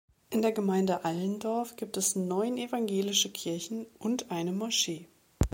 In 0.31 0.41
der 0.41 0.51
Gemeinde 0.51 1.05
Allendorf 1.05 1.75
gibt 1.75 1.95
es 1.95 2.15
neun 2.15 2.57
evangelische 2.57 3.31
Kirchen 3.31 3.85
und 3.99 4.31
eine 4.31 4.51
Moschee. 4.51 5.07